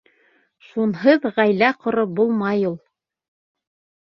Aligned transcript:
Шунһыҙ 0.69 1.27
ғаилә 1.35 1.69
ҡороп 1.83 2.17
булмай 2.21 2.67
ул! 2.71 2.77